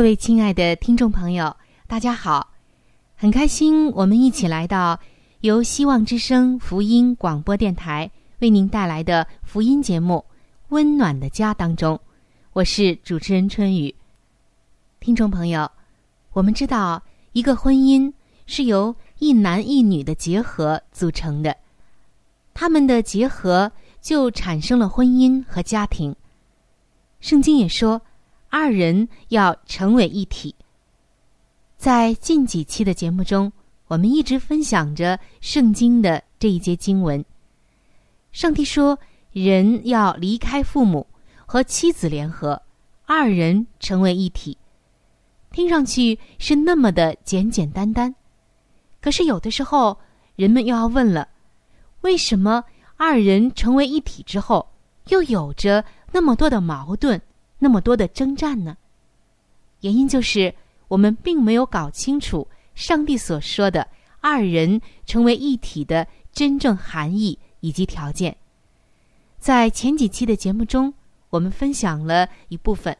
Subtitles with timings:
[0.00, 1.54] 各位亲爱的听众朋友，
[1.86, 2.54] 大家好！
[3.16, 4.98] 很开心，我们一起来到
[5.40, 10.24] 由希望之声福音广播电台为您带来的福音节目
[10.70, 12.00] 《温暖的家》当中。
[12.54, 13.94] 我是主持人春雨。
[15.00, 15.70] 听众朋友，
[16.32, 18.10] 我们知道，一个婚姻
[18.46, 21.54] 是由一男一女的结合组成的，
[22.54, 26.16] 他们的结合就产生了婚姻和家庭。
[27.20, 28.00] 圣经也说。
[28.50, 30.54] 二人要成为一体。
[31.76, 33.50] 在近几期的节目中，
[33.86, 37.24] 我们一直分享着圣经的这一节经文。
[38.32, 38.98] 上帝说
[39.32, 41.06] ：“人要离开父母，
[41.46, 42.60] 和妻子联合，
[43.06, 44.58] 二人成为一体。”
[45.52, 48.14] 听上去是那么的简简单单，
[49.00, 49.96] 可是有的时候，
[50.34, 51.28] 人们又要问了：
[52.00, 52.64] 为什么
[52.96, 54.68] 二人成为一体之后，
[55.08, 57.20] 又有着那么多的矛盾？
[57.62, 58.76] 那么多的征战呢？
[59.82, 60.52] 原因就是
[60.88, 63.86] 我们并没有搞清楚上帝所说的
[64.20, 68.34] 二人成为一体的真正含义以及条件。
[69.38, 70.92] 在前几期的节目中，
[71.28, 72.96] 我们分享了一部分，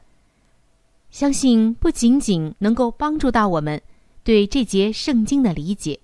[1.09, 3.81] 相信不仅仅能够帮助到我们
[4.23, 5.99] 对这节圣经的理解，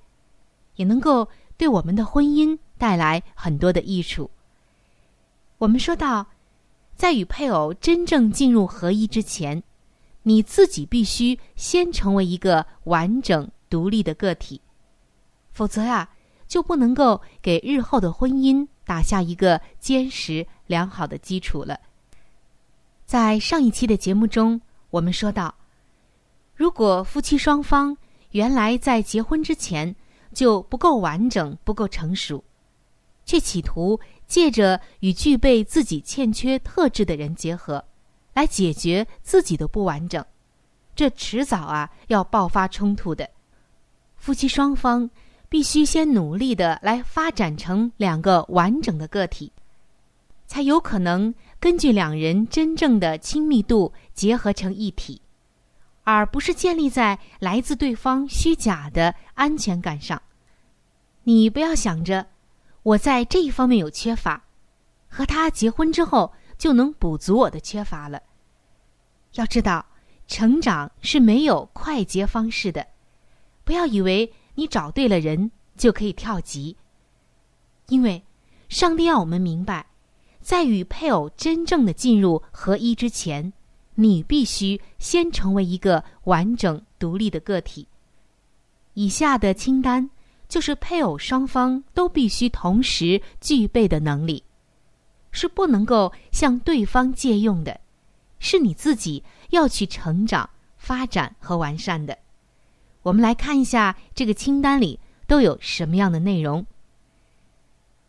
[0.77, 4.29] 也能够对我们的婚姻带来很多的益处。
[5.59, 6.25] 我们说到。
[6.97, 9.61] 在与配偶真正进入合一之前，
[10.23, 14.59] 你自己必须先成为一个完整独立的个体，
[15.51, 16.09] 否则呀，
[16.47, 21.79] 就不能够给日后的婚姻打下一个坚实良好的基础了。
[23.05, 24.59] 在上一期的节目中，
[24.89, 25.53] 我们说到，
[26.55, 27.95] 如果夫妻双方
[28.31, 29.95] 原来在结婚之前
[30.33, 32.43] 就不够完整、不够成熟，
[33.23, 33.99] 却企图。
[34.27, 37.83] 借着与具备自己欠缺特质的人结合，
[38.33, 40.23] 来解决自己的不完整，
[40.95, 43.29] 这迟早啊要爆发冲突的。
[44.17, 45.09] 夫妻双方
[45.47, 49.51] 必须先努力的来发展成两个完整的个体，
[50.45, 55.21] 才有可能根据两人真正的亲密度结合成一体，
[56.03, 60.21] 而不是建立在来自对方虚假的安全感上。
[61.23, 62.27] 你不要想着。
[62.87, 64.41] 我在这一方面有缺乏，
[65.09, 68.23] 和他结婚之后就能补足我的缺乏了。
[69.33, 69.85] 要知道，
[70.25, 72.87] 成长是没有快捷方式的，
[73.65, 76.77] 不要以为你找对了人就可以跳级。
[77.89, 78.23] 因为，
[78.69, 79.85] 上帝要我们明白，
[80.39, 83.51] 在与配偶真正的进入合一之前，
[83.95, 87.85] 你必须先成为一个完整独立的个体。
[88.93, 90.09] 以下的清单。
[90.47, 94.43] 就是配偶双方都必须同时具备的能力，
[95.31, 97.79] 是不能够向对方借用的，
[98.39, 102.17] 是你自己要去成长、发展和完善的。
[103.03, 104.97] 我们来看一下这个清单里
[105.27, 106.65] 都有什么样的内容。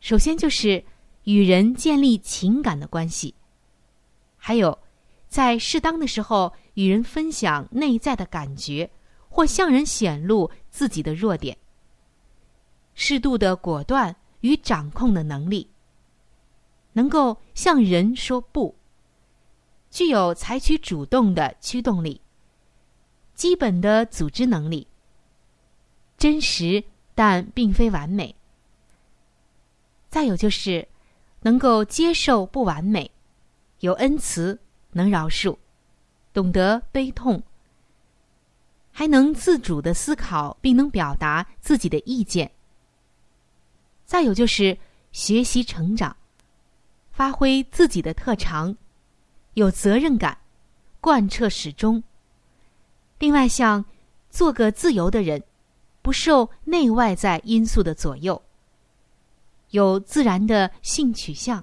[0.00, 0.85] 首先就是
[1.25, 3.35] 与人建立情感的关系，
[4.37, 4.79] 还有
[5.29, 8.88] 在适当的时候与人分享内在的感觉，
[9.29, 11.58] 或向人显露自己的弱点。
[13.00, 15.71] 适度的果断与掌控的能力，
[16.95, 18.75] 能够向人说不，
[19.89, 22.21] 具有采取主动的驱动力，
[23.35, 24.89] 基本的组织能力，
[26.17, 26.83] 真实
[27.15, 28.35] 但并非完美。
[30.11, 30.89] 再有就是
[31.43, 33.09] 能够接受不完美，
[33.79, 34.59] 有恩慈，
[34.91, 35.56] 能饶恕，
[36.33, 37.41] 懂得悲痛，
[38.91, 42.50] 还能自主的思考，并能表达自己的意见。
[44.09, 44.77] 再有就是
[45.13, 46.17] 学习成长，
[47.13, 48.75] 发挥自己的特长，
[49.53, 50.39] 有责任感，
[50.99, 52.03] 贯彻始终。
[53.19, 53.85] 另外，像
[54.31, 55.45] 做个自由的人，
[56.01, 58.41] 不受内外在因素的左右，
[59.73, 61.63] 有自然的性取向，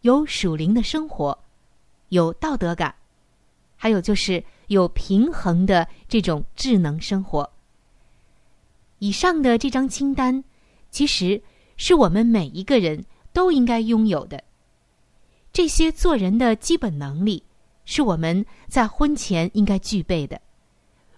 [0.00, 1.38] 有属灵的生活，
[2.08, 2.94] 有道德感，
[3.76, 7.52] 还有就是有平衡的这种智能生活。
[8.98, 10.42] 以上的这张清单，
[10.90, 11.42] 其实。
[11.82, 13.02] 是我们每一个人
[13.32, 14.44] 都应该拥有的。
[15.50, 17.42] 这些做人的基本能力，
[17.86, 20.38] 是我们在婚前应该具备的。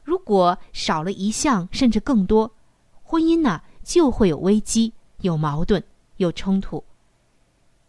[0.05, 2.49] 如果少了一项，甚至更多，
[3.03, 4.93] 婚姻呢就会有危机、
[5.23, 5.83] 有矛盾、
[6.19, 6.85] 有冲突。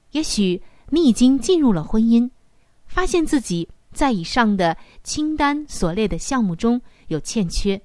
[0.10, 0.60] 也许
[0.90, 2.28] 你已经进入了婚姻，
[2.88, 7.80] 发现自己在以上的清单所列的项目中有欠缺，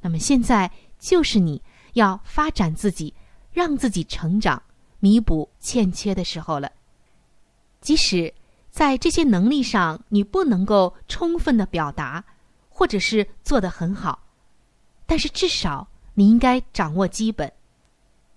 [0.00, 1.60] 那么现在就是你
[1.92, 3.12] 要发展自己。
[3.52, 4.62] 让自己成长、
[5.00, 6.70] 弥补欠缺的时候了。
[7.80, 8.32] 即使
[8.70, 12.24] 在这些能力上你不能够充分的表达，
[12.68, 14.18] 或者是做得很好，
[15.04, 17.52] 但是至少你应该掌握基本，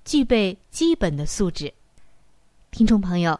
[0.03, 1.73] 具备基本的素质。
[2.71, 3.39] 听众朋友，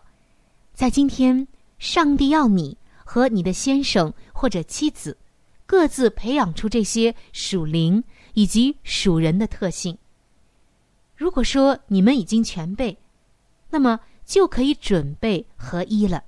[0.74, 1.46] 在今天，
[1.80, 5.18] 上帝要你和你的先生或者妻子
[5.66, 8.02] 各自培养出这些属灵
[8.34, 9.98] 以及属人的特性。
[11.16, 12.98] 如果说你们已经全备，
[13.70, 16.24] 那么就可以准备合一了。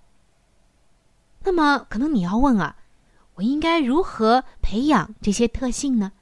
[1.43, 2.77] 那么可能你要问啊，
[3.35, 6.13] 我应该如何培养这些特性呢？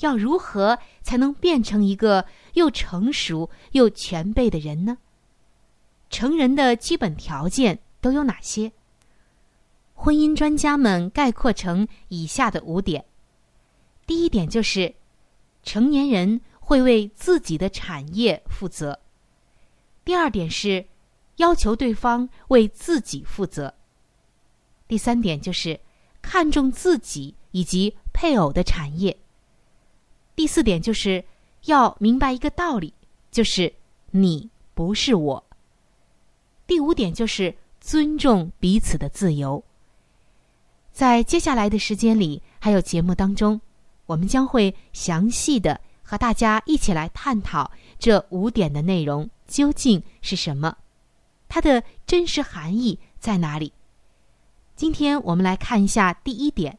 [0.00, 4.98] 要如何才能变成一个又成熟又全备的人呢？
[6.10, 8.72] 成人的基本条件都有哪些？
[9.94, 13.04] 婚姻专家们概括成以下的五点：
[14.06, 14.96] 第一点就是
[15.62, 16.40] 成年人。
[16.66, 18.98] 会为自己的产业负责。
[20.04, 20.84] 第二点是
[21.36, 23.72] 要求对方为自己负责。
[24.88, 25.78] 第三点就是
[26.20, 29.16] 看重自己以及配偶的产业。
[30.34, 31.24] 第四点就是
[31.66, 32.92] 要明白一个道理，
[33.30, 33.72] 就是
[34.10, 35.44] 你不是我。
[36.66, 39.62] 第五点就是尊重彼此的自由。
[40.92, 43.60] 在接下来的时间里，还有节目当中，
[44.06, 45.80] 我们将会详细的。
[46.08, 50.76] 和大家一起来探讨这五点的内容究竟是什么，
[51.48, 53.72] 它的真实含义在哪里？
[54.76, 56.78] 今天我们来看一下第一点，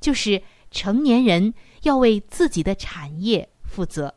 [0.00, 1.54] 就是成年人
[1.84, 4.14] 要为自己的产业负责。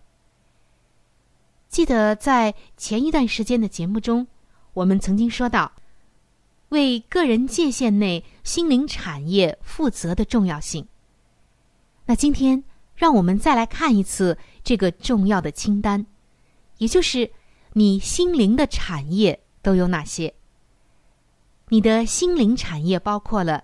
[1.69, 4.27] 记得在前一段时间的节目中，
[4.73, 5.71] 我们曾经说到，
[6.69, 10.85] 为个人界限内心灵产业负责的重要性。
[12.05, 12.61] 那今天。
[12.95, 16.05] 让我们再来看一次这个重要的清单，
[16.77, 17.29] 也就是
[17.73, 20.33] 你心灵的产业都有哪些？
[21.69, 23.63] 你的心灵产业包括了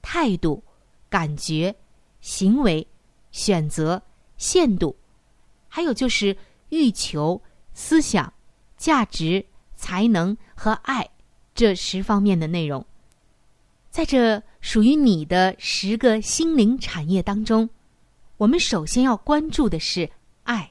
[0.00, 0.62] 态度、
[1.08, 1.74] 感觉、
[2.20, 2.86] 行为、
[3.32, 4.00] 选择、
[4.36, 4.96] 限度，
[5.66, 6.36] 还有就是
[6.68, 7.42] 欲求、
[7.74, 8.32] 思想、
[8.76, 11.08] 价值、才能和爱
[11.54, 12.84] 这十方面的内容。
[13.90, 17.68] 在这属于你的十个心灵产业当中。
[18.38, 20.08] 我们首先要关注的是
[20.44, 20.70] 爱，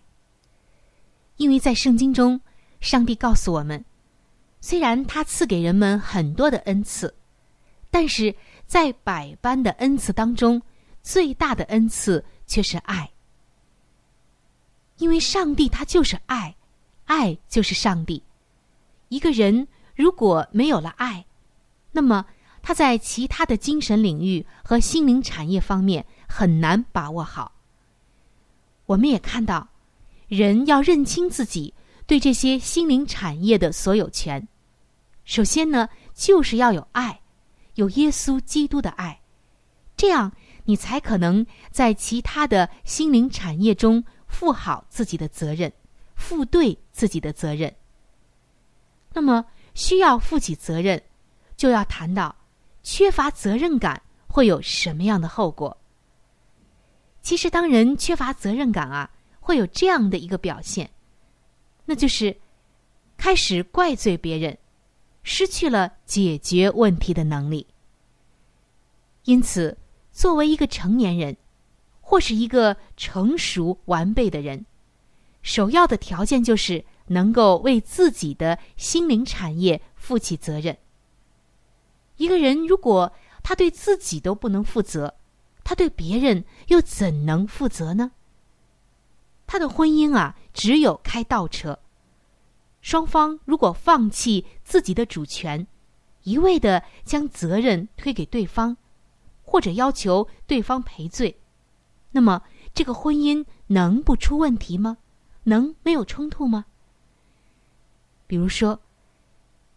[1.36, 2.40] 因为在圣经中，
[2.80, 3.84] 上帝告诉我们，
[4.62, 7.14] 虽然他赐给人们很多的恩赐，
[7.92, 8.34] 但是
[8.66, 10.62] 在百般的恩赐当中，
[11.04, 13.12] 最大的恩赐却是爱。
[14.98, 16.56] 因为上帝他就是爱，
[17.04, 18.24] 爱就是上帝。
[19.10, 21.26] 一个人如果没有了爱，
[21.92, 22.26] 那么
[22.62, 27.52] 他在其他的精神领域和心灵产业方面很难把握好。
[28.88, 29.68] 我们也看到，
[30.28, 31.74] 人要认清自己
[32.08, 34.46] 对这些心灵产业的所有权。
[35.26, 37.20] 首先呢，就是要有爱，
[37.76, 39.22] 有耶稣基督的爱，
[39.96, 40.32] 这样
[40.64, 45.72] 你才可能在其他的心灵产业中负好自己的责任，
[46.16, 47.74] 负对自己的责任。
[49.14, 51.02] 那么，需要负起责任，
[51.58, 52.34] 就要谈到
[52.84, 55.76] 缺乏责任感会有什么样的后果。
[57.28, 60.90] 其实，当人缺乏责任感啊，会有这样的一个表现，
[61.84, 62.38] 那就是
[63.18, 64.58] 开始怪罪别人，
[65.24, 67.68] 失去了解决问题的能力。
[69.26, 69.78] 因此，
[70.10, 71.36] 作为一个成年人，
[72.00, 74.66] 或是一个成熟完备的人，
[75.42, 80.78] 首要的条件就是能够为自己的心灵产业负起责任。
[82.16, 83.12] 一个人如果
[83.44, 85.14] 他对自己都不能负责，
[85.68, 88.14] 他对别人又怎能负责呢？
[89.46, 91.78] 他的婚姻啊，只有开倒车。
[92.80, 95.68] 双方如果放弃自己的主权，
[96.24, 98.78] 一味的将责任推给对方，
[99.44, 101.38] 或者要求对方赔罪，
[102.12, 102.42] 那么
[102.74, 105.00] 这个婚姻能不出问题吗？
[105.44, 106.64] 能没有冲突吗？
[108.26, 108.80] 比如说，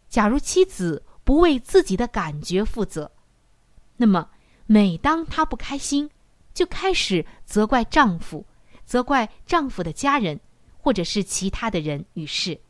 [0.09, 3.11] 假如妻子不为自己的感觉负责，
[3.97, 4.31] 那么
[4.73, 6.09] 每当她不开心，
[6.55, 8.47] 就开始责怪丈夫，
[8.85, 10.39] 责怪丈夫的家人，
[10.79, 12.61] 或者是其他的人与事。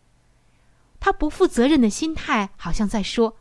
[0.99, 3.37] 她不负责任的心态，好像在说。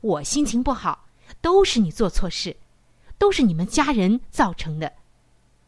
[0.00, 1.06] 我心情不好，
[1.40, 2.56] 都是你做错事，
[3.18, 4.92] 都是你们家人造成的，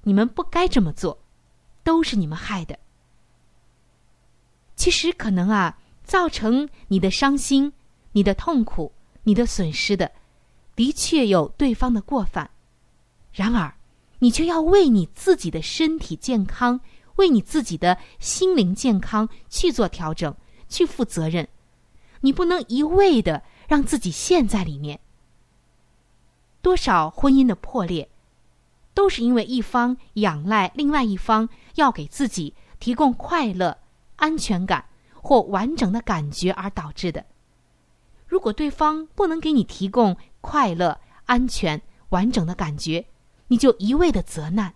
[0.03, 1.17] 你们不该这么做，
[1.85, 2.77] 都是你们害的。
[4.75, 7.73] 其实可能啊，造成你的伤心、
[8.11, 10.11] 你的痛苦、你的损失的，
[10.77, 12.49] 的确有对方的过犯，
[13.33, 13.75] 然而，
[14.21, 16.79] 你却要为你自己的身体健康、
[17.17, 20.33] 为你自己的心灵健康去做调整，
[20.69, 21.49] 去负责任，
[22.21, 23.43] 你不能一味的。
[23.69, 25.01] 让自己陷在里面。
[26.63, 28.09] 多少婚姻的破裂，
[28.95, 33.77] 都是因为一方仰赖另外一方要给自己提供快乐、
[34.15, 37.27] 安全感或完整的感觉而导致的。
[38.27, 41.81] 如果对方不能给你提供快乐、安全、
[42.11, 43.07] 完整的感觉，
[43.49, 44.75] 你就一味的责难，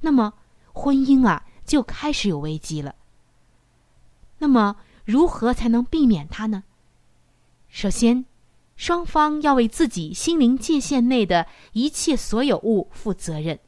[0.00, 0.34] 那么
[0.72, 2.94] 婚姻啊就开始有危机了。
[4.38, 6.64] 那么如何才能避免它呢？
[7.68, 8.24] 首先，
[8.76, 13.60] 双方要为自己心灵界限内的一切所有物负责任。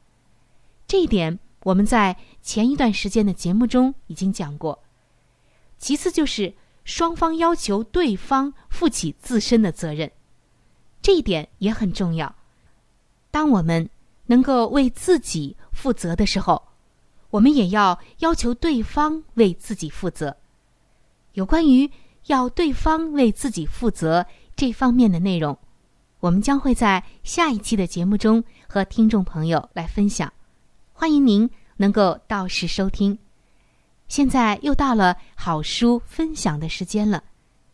[0.87, 4.83] 这一点我们在前一段时间的节目中已经讲过。
[5.77, 10.11] 其次就是双方要求对方负起自身的责任，
[11.01, 12.33] 这一点也很重要。
[13.31, 13.89] 当我们
[14.25, 16.61] 能够为自己负责的时候，
[17.29, 20.35] 我们也要要求对方为自己负责。
[21.33, 21.89] 有关于。
[22.27, 24.25] 要对方为自己负责
[24.55, 25.57] 这方面的内容，
[26.21, 30.31] 我们将会在下一期的节目中和听众朋友来分享。
[30.93, 33.22] 欢迎您能够到时收听。
[34.07, 37.23] 现在又到了好书分享的时间了，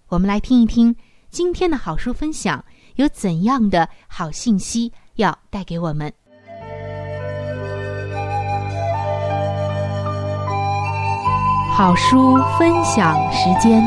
[0.07, 0.95] 我们来听一听
[1.29, 2.63] 今天的好书分享
[2.95, 6.11] 有怎样的好信息要带给我们。
[11.71, 13.81] 好书分享时间。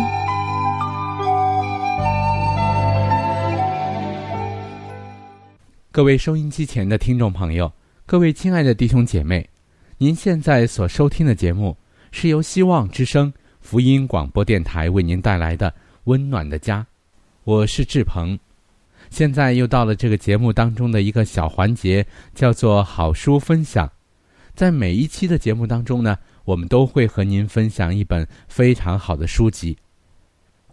[5.90, 7.70] 各位收音机前的听众朋友，
[8.06, 9.46] 各位亲爱的弟兄姐妹，
[9.98, 11.76] 您现在所收听的节目
[12.12, 15.70] 是由希望之声福音广播电台为您带来的
[16.04, 16.80] 《温暖的家》，
[17.42, 18.38] 我是志鹏。
[19.08, 23.90] 现在又到了这个节目当中的一个小环节，叫做好书分享。
[24.54, 29.76] 在每一期的节目当中呢，我们都会和您分享一本非常好的书籍。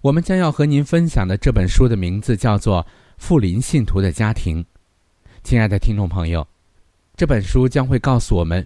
[0.01, 2.83] 我们将要和您分享的这本书的名字叫做
[3.17, 4.61] 《富林信徒的家庭》。
[5.41, 6.45] 亲爱的听众朋友，
[7.15, 8.65] 这本书将会告诉我们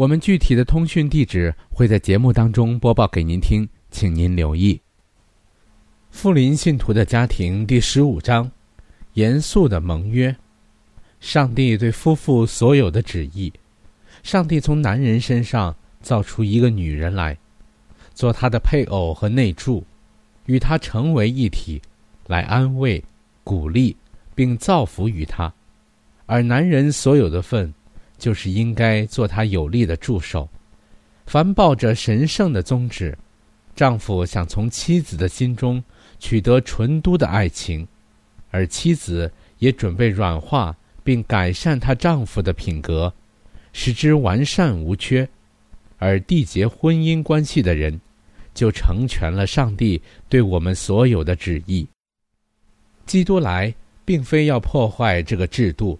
[0.00, 4.74] 我们具体的通讯地址会在节目当中播报给您听，请您留意。
[6.10, 8.50] 《富林信徒的家庭》第十五章：
[9.12, 10.34] 严肃的盟约。
[11.20, 13.52] 上帝对夫妇所有的旨意。
[14.22, 17.36] 上帝从男人身上造出一个女人来，
[18.14, 19.84] 做他的配偶和内助，
[20.46, 21.78] 与他成为一体，
[22.26, 23.04] 来安慰、
[23.44, 23.94] 鼓励，
[24.34, 25.52] 并造福于他。
[26.24, 27.70] 而男人所有的份。
[28.20, 30.48] 就是应该做他有力的助手。
[31.26, 33.16] 凡抱着神圣的宗旨，
[33.74, 35.82] 丈夫想从妻子的心中
[36.18, 37.86] 取得纯都的爱情，
[38.50, 43.12] 而妻子也准备软化并改善她丈夫的品格，
[43.72, 45.28] 使之完善无缺。
[45.98, 48.00] 而缔结婚姻关系的人，
[48.54, 51.86] 就成全了上帝对我们所有的旨意。
[53.06, 53.74] 基督来，
[54.04, 55.98] 并非要破坏这个制度，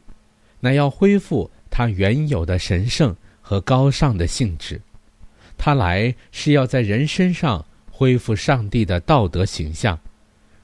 [0.59, 1.51] 乃要恢复。
[1.71, 4.81] 他原有的神圣和高尚的性质。
[5.57, 9.99] 他来是要在人身上恢复上帝的道德形象，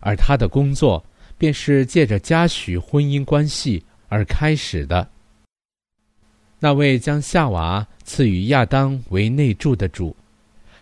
[0.00, 1.04] 而他的工作
[1.38, 5.06] 便是借着嘉许婚姻关系而开始的。
[6.58, 10.16] 那位将夏娃赐予亚当为内助的主，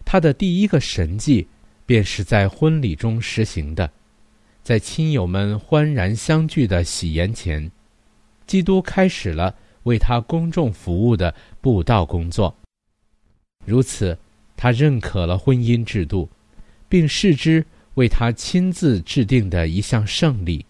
[0.04, 1.46] 他的第一个神迹
[1.84, 3.90] 便是在婚礼中实行的，
[4.62, 7.68] 在亲友们欢然相聚的喜宴前，
[8.46, 9.52] 基督开始了
[9.84, 12.54] 为他公众服务的布道工作。
[13.64, 14.18] 如此，
[14.56, 16.28] 他认可了婚姻制度，
[16.88, 17.64] 并视之
[17.94, 20.66] 为他亲自制定的一项胜利。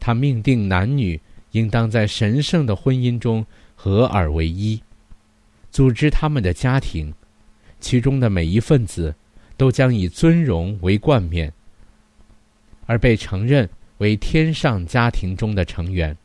[0.00, 1.20] 他命定男女
[1.52, 3.44] 应当在神圣的婚姻中
[3.74, 4.82] 合而为一，
[5.70, 7.12] 组织他们的家庭，
[7.78, 9.14] 其中的每一份子
[9.56, 11.52] 都将以尊荣为冠冕，
[12.86, 13.68] 而被承认
[13.98, 16.16] 为天上家庭中的成员。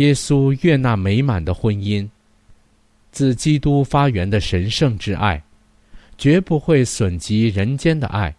[0.00, 2.08] 耶稣悦纳美满的婚姻。
[3.12, 5.42] 自基督发源的神圣之爱，
[6.16, 8.34] 绝不会损及人间的爱，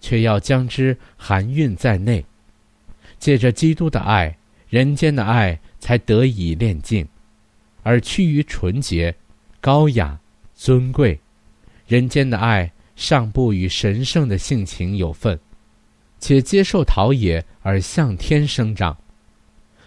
[0.00, 2.24] 却要将之含蕴在内。
[3.18, 4.36] 借着基督的爱，
[4.68, 7.04] 人间的爱才得以炼净，
[7.82, 9.12] 而趋于纯洁、
[9.60, 10.16] 高雅、
[10.54, 11.18] 尊贵。
[11.88, 15.36] 人间的爱尚不与神圣的性情有份，
[16.20, 18.96] 且接受陶冶而向天生长，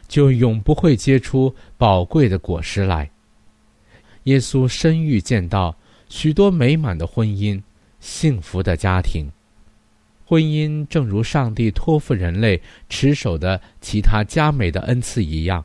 [0.07, 3.09] 就永不会结出宝贵的果实来。
[4.23, 5.75] 耶稣深欲见到
[6.09, 7.61] 许多美满的婚姻、
[7.99, 9.31] 幸福的家庭。
[10.25, 15.63] 婚姻正如上帝托付人类持守的其他佳美的恩赐一样，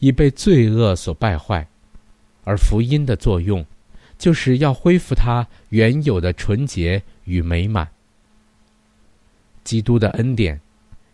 [0.00, 1.68] 已被罪恶所败坏，
[2.42, 3.64] 而福音的作用，
[4.18, 7.88] 就是要恢复它原有的纯洁与美满。
[9.62, 10.60] 基督的恩典，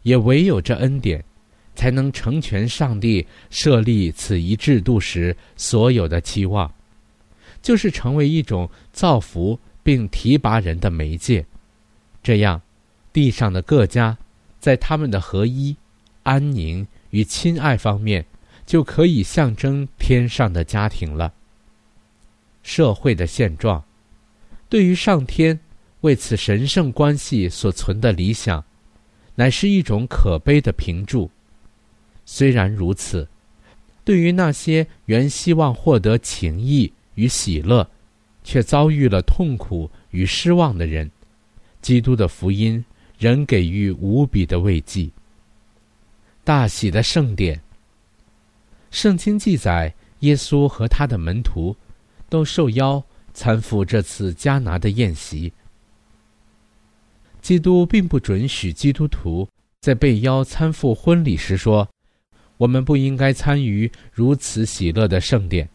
[0.03, 1.23] 也唯有这恩典。
[1.75, 6.73] 才能成全上帝设立此一制度时所有的期望，
[7.61, 11.45] 就是成为一种造福并提拔人的媒介。
[12.23, 12.61] 这样，
[13.13, 14.17] 地上的各家
[14.59, 15.77] 在他们的合一、
[16.23, 18.25] 安宁与亲爱方面，
[18.65, 21.33] 就可以象征天上的家庭了。
[22.63, 23.85] 社会的现状，
[24.71, 25.61] 对于上天
[26.01, 28.65] 为此神圣关系所存的理想，
[29.35, 31.31] 乃是一种可悲的评注。
[32.27, 33.29] 虽然如此，
[34.05, 37.89] 对于那些原希望获得情谊与喜乐，
[38.43, 41.11] 却遭遇了痛苦与失望的人，
[41.81, 42.85] 基督的福音
[43.19, 45.11] 仍给予无比的慰藉。
[46.43, 47.61] 大喜的盛典。
[48.91, 51.77] 圣经记载，耶稣和他的门徒
[52.29, 55.53] 都受邀参赴这次迦拿的宴席。
[57.41, 59.49] 基督并不准许基督徒
[59.81, 61.89] 在被邀参赴婚礼时说。
[62.57, 65.69] 我们不应该参与如此喜乐的盛典，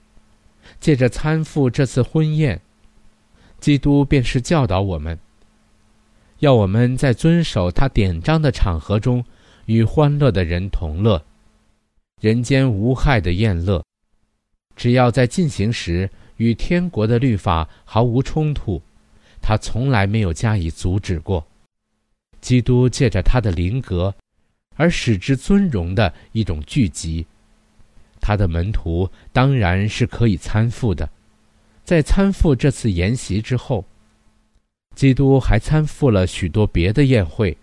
[0.79, 2.59] 借着参赴这次婚宴，
[3.59, 5.19] 基督便是教导我们，
[6.39, 9.23] 要我们在遵守他典章的场合中，
[9.65, 11.21] 与欢乐的人同乐，
[12.21, 13.83] 人间无害的宴乐，
[14.75, 18.81] 只要在进行时与天国的律法毫无冲突，
[19.41, 21.45] 他从来没有加以阻止过。
[22.39, 24.15] 基督借着他的灵格。
[24.79, 27.27] 而使之尊荣的一种聚集，
[28.21, 31.09] 他的门徒当然是可以参赴的。
[31.83, 33.83] 在参赴这次筵席之后，
[34.95, 37.57] 基督还参赴了许多别的宴会，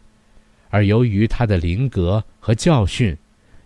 [0.69, 3.17] 而由于他的灵格和教训，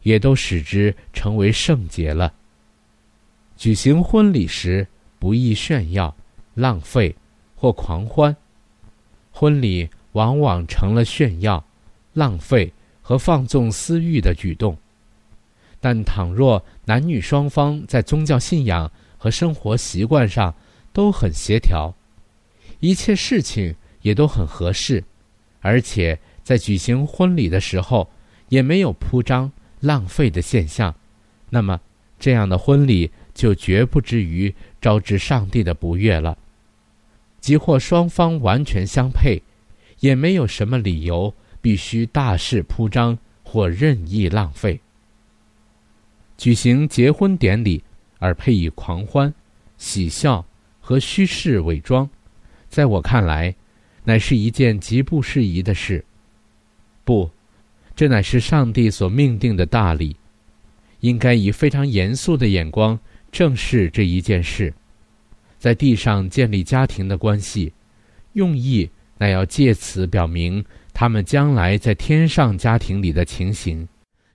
[0.04, 2.32] 也都使之成为圣洁了。
[3.56, 4.86] 举行婚礼时，
[5.18, 6.16] 不宜炫耀、
[6.54, 7.12] 浪费
[7.56, 8.36] 或狂欢，
[9.32, 11.64] 婚礼往往成了炫耀、
[12.12, 12.72] 浪费。
[13.00, 14.76] 和放纵私欲的举动，
[15.80, 20.54] 但倘若男女双方在宗教信仰和生活习惯上
[20.92, 21.94] 都很协调，
[22.80, 25.02] 一切事情也都很合适，
[25.60, 28.08] 而且在举行婚礼的时候
[28.48, 30.94] 也没有铺张浪费的现象，
[31.48, 31.80] 那么
[32.18, 36.36] 这样的婚礼就绝不至于招致上帝的不悦了。
[37.40, 39.42] 即或双方完全相配，
[40.00, 41.34] 也没有什么理由。
[41.60, 44.80] 必须大肆铺张或任意浪费。
[46.36, 47.82] 举行结婚典礼
[48.18, 49.32] 而配以狂欢、
[49.76, 50.44] 喜笑
[50.80, 52.08] 和虚饰伪装，
[52.68, 53.54] 在我看来，
[54.04, 56.04] 乃是一件极不适宜的事。
[57.04, 57.30] 不，
[57.94, 60.16] 这乃是上帝所命定的大礼，
[61.00, 62.98] 应该以非常严肃的眼光
[63.30, 64.72] 正视这一件事。
[65.58, 67.72] 在地上建立家庭的关系，
[68.32, 70.64] 用意乃要借此表明。
[71.00, 73.88] 他们将来在天上家庭里的情形，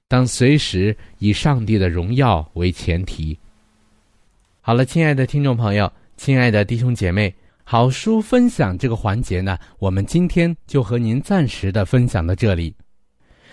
[0.07, 3.37] 当随时以上帝的荣耀为前提。
[4.61, 7.31] 好了，亲爱的听众朋友，亲爱的弟兄姐妹，
[7.63, 12.73] 好书分享这个环节呢，我们今天就和您暂时的分享到这里。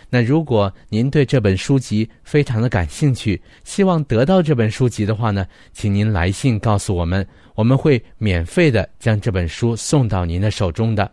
[0.08, 11.12] 那如果您对这本书籍非常的感兴趣，希望得到这本书籍的话呢，请您来信告诉我们，我们会免费的将这本书送到您的手中的。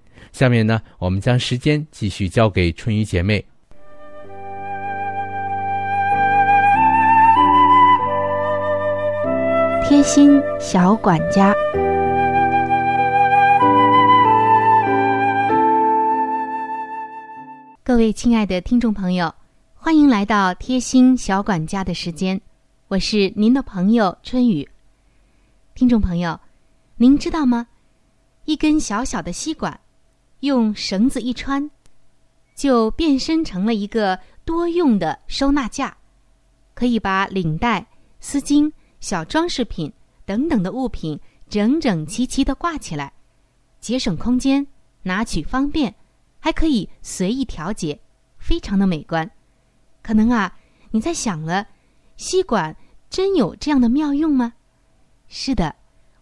[0.31, 3.43] 下面呢，我们将时间继续交给春雨姐妹。
[9.83, 11.53] 贴心小管家，
[17.83, 19.33] 各位亲爱的听众朋友。
[19.75, 22.39] 欢迎来到贴心小管家的时间，
[22.87, 24.69] 我是您的朋友春雨。
[25.73, 26.39] 听众朋友，
[26.95, 27.67] 您知道吗？
[28.45, 29.77] 一根小小的吸管，
[30.41, 31.71] 用绳子一穿，
[32.55, 35.97] 就变身成了一个多用的收纳架，
[36.73, 37.87] 可以把领带、
[38.19, 39.91] 丝巾、小装饰品
[40.25, 43.13] 等等的物品整整齐齐的挂起来，
[43.79, 44.65] 节省空间，
[45.03, 45.93] 拿取方便，
[46.39, 47.99] 还可以随意调节，
[48.37, 49.29] 非常的美观。
[50.01, 50.57] 可能啊，
[50.89, 51.67] 你在想了，
[52.17, 52.75] 吸管
[53.09, 54.53] 真有这样的妙用吗？
[55.27, 55.75] 是的，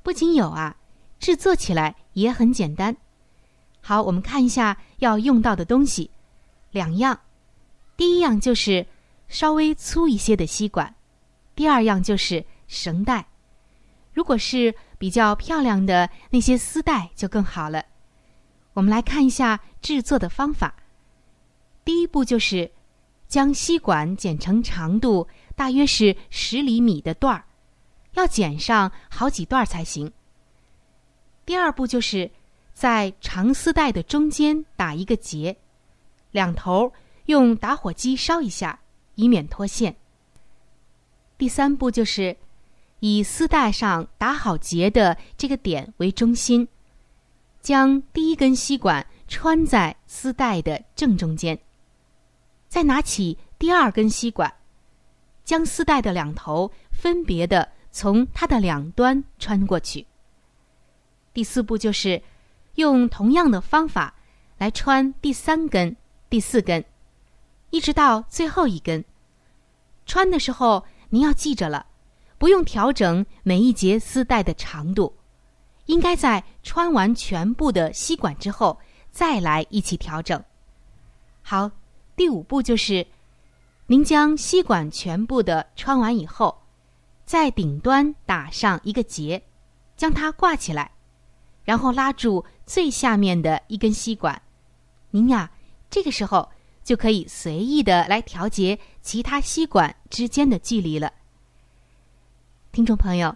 [0.04, 0.76] 不仅有啊，
[1.20, 2.96] 制作起来也很简单。
[3.82, 6.12] 好，我们看一下要用到的东西，
[6.72, 7.20] 两样。
[7.98, 8.86] 第一样就是
[9.28, 10.96] 稍微粗一些的吸管，
[11.56, 13.28] 第二样就是绳带。
[14.14, 17.84] 如果是比较漂亮的那些丝带就更好了。
[18.74, 20.76] 我们来看一下制作的方法。
[21.84, 22.72] 第一步就是。
[23.30, 27.46] 将吸管剪成长度大约是十厘米的段儿，
[28.14, 30.12] 要剪上好几段才行。
[31.46, 32.32] 第二步就是
[32.80, 35.58] 在长丝带的中间打一个结，
[36.32, 36.94] 两头
[37.26, 38.80] 用打火机烧一下，
[39.16, 39.98] 以免脱线。
[41.38, 42.38] 第三步就是
[43.02, 46.70] 以丝带上打好结的这个点为中心，
[47.60, 51.60] 将第一根吸管穿在丝带的正中间。
[52.70, 54.54] 再拿起第二根吸管，
[55.44, 60.08] 将丝带的两头分别的从它的两端穿过去。
[61.34, 62.22] 第四步就是
[62.80, 64.16] 用同样的方法
[64.58, 65.96] 来穿第三根、
[66.30, 66.84] 第四根，
[67.70, 69.06] 一直到最后一根。
[70.08, 71.86] 穿的时候您要记着了，
[72.40, 75.14] 不用调整每一节丝带的长度，
[75.86, 78.80] 应该在穿完全部的吸管之后
[79.12, 80.44] 再来一起调整。
[81.44, 81.70] 好。
[82.16, 83.08] 第五步就是，
[83.88, 86.54] 您将吸管全部的穿完以后，
[87.24, 89.42] 在顶端打上一个结，
[89.96, 90.92] 将它挂起来，
[91.64, 94.40] 然后拉住最下面的一根吸管。
[95.10, 95.50] 您呀，
[95.90, 96.48] 这个时候
[96.84, 101.12] 就可以随意的来调节其他吸管之间的距离了。
[102.72, 103.36] 听众朋友，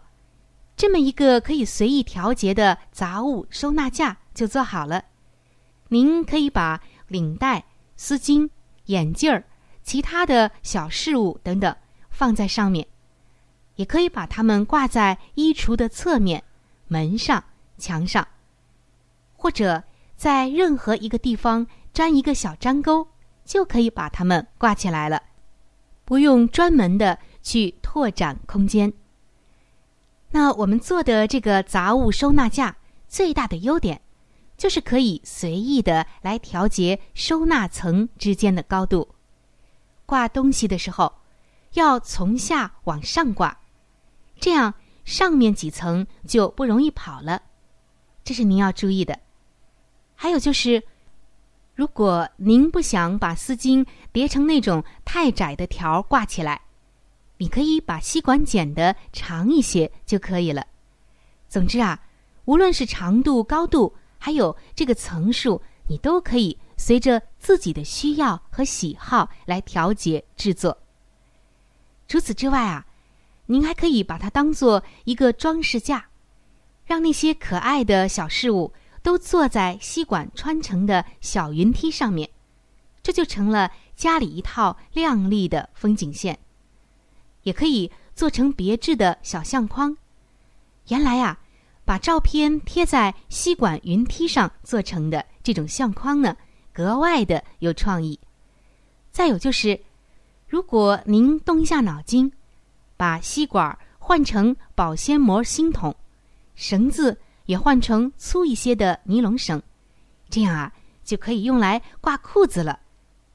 [0.77, 5.03] 这么一个可以随意调节的杂物收纳架就做好了。
[5.87, 7.65] 您可以把领带、
[7.97, 8.47] 丝巾。
[8.87, 9.43] 眼镜儿、
[9.81, 11.75] 其他的小饰物等等
[12.09, 12.85] 放在上面，
[13.77, 16.43] 也可以把它们挂在衣橱的侧面、
[16.89, 17.41] 门上、
[17.79, 18.27] 墙上，
[19.43, 19.83] 或者
[20.15, 23.05] 在任何一个地方粘一个小粘钩，
[23.43, 25.21] 就可以把它们挂起来了，
[26.05, 28.93] 不用专门的去拓展空间。
[30.31, 32.77] 那我们做的这个杂物收纳架
[33.09, 33.99] 最大的优点。
[34.55, 39.09] 就是可以随意的来调节收纳层之间的高度，
[40.05, 41.11] 挂东西的时候
[41.73, 43.59] 要从下往上挂，
[44.39, 47.41] 这样上面几层就不容易跑了，
[48.23, 49.19] 这是您要注意的。
[50.23, 50.81] 还有就是，
[51.75, 56.61] 如果您不想把丝巾叠成那种太窄的条挂起来，
[57.39, 60.65] 你可以把吸管剪得长一些就可以了。
[61.49, 61.99] 总之啊，
[62.45, 63.93] 无论是长度、高度。
[64.17, 70.77] 还有这个层数，你都可以随着自己的需要和喜好来调节制作。
[72.07, 72.85] 除此之外啊，
[73.47, 76.05] 您还可以把它当做一个装饰架，
[76.85, 78.71] 让那些可爱的小事物
[79.03, 82.27] 都坐在吸管穿成的小云梯上面，
[83.03, 86.39] 这就成了家里一套亮丽的风景线。
[87.43, 89.95] 也可以做成别致的小相框。
[90.87, 91.37] 原来啊，
[91.83, 96.35] 把照片贴在吸管云梯上做成的这种相框呢，
[96.71, 98.17] 格外的有创意。
[99.11, 99.79] 再有就是，
[100.47, 102.31] 如果您动一下脑筋，
[102.95, 105.93] 把吸管换成保鲜膜芯筒，
[106.55, 109.61] 绳子也换成粗一些的尼龙绳，
[110.29, 110.71] 这样啊，
[111.03, 112.79] 就可以用来挂裤子了，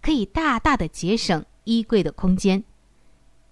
[0.01, 2.63] 可以大大的节省衣柜的空间。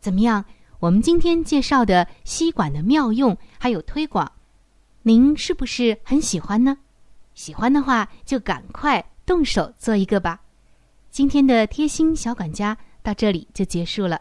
[0.00, 0.44] 怎么样？
[0.78, 4.30] 我们今天介绍的吸管的妙用还有推广，
[5.02, 6.76] 您是不是很喜欢呢？
[7.34, 10.40] 喜欢的话，就赶快动手做一个吧。
[11.10, 14.20] 今天的贴心小管家到这里就结束了。